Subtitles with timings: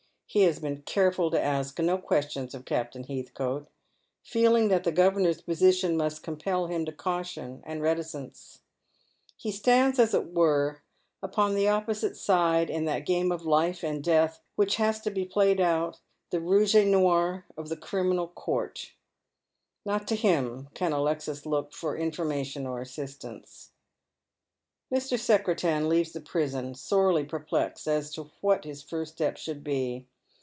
[0.33, 3.67] He has been careful to ask no questions of Captain Heathcote,
[4.23, 8.61] feeling that the governor's position must compel him to caution and reticence.
[9.35, 10.83] He standa M it were
[11.21, 14.77] upon the opposite side in that g.^me of life and death" But here is one
[14.77, 15.25] wJio loves you as of old." 33^ which has to be
[15.55, 15.99] played out—
[16.31, 18.93] the rouge et noir of the criminal court.
[19.85, 23.71] Not to bim can Alexis look for infoiination or assistance.
[24.89, 25.19] Mr.
[25.19, 30.07] Secretan leaves the prison sorely perplexed as to what his first step should be.